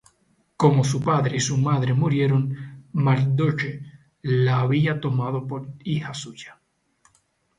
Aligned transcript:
como 0.57 0.83
su 0.83 0.99
padre 0.99 1.37
y 1.37 1.39
su 1.39 1.59
madre 1.59 1.93
murieron, 1.93 2.87
Mardochêo 2.91 3.81
la 4.23 4.61
había 4.61 4.99
tomado 4.99 5.45
por 5.45 5.67
hija 5.83 6.15
suya. 6.15 6.59